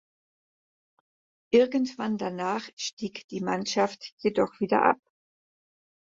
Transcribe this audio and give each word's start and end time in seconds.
Irgendwann 1.53 2.17
danach 2.17 2.67
stieg 2.75 3.27
die 3.27 3.39
Mannschaft 3.39 4.15
jedoch 4.23 4.59
wieder 4.59 4.81
ab. 4.81 4.97